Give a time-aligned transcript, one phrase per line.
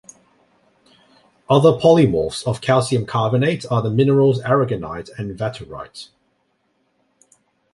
[1.47, 6.07] Other polymorphs of calcium carbonate are the minerals aragonite and vaterite.